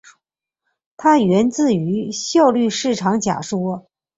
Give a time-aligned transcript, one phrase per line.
[0.97, 3.85] 它源自于效率市场假说。